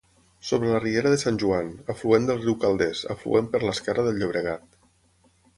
Sobre 0.51 0.69
la 0.71 0.79
riera 0.85 1.11
de 1.15 1.19
Sant 1.23 1.37
Joan, 1.43 1.69
afluent 1.95 2.27
del 2.29 2.41
riu 2.47 2.57
Calders, 2.65 3.05
afluent 3.17 3.53
per 3.53 3.63
l'esquerra 3.67 4.07
del 4.09 4.21
Llobregat. 4.23 4.67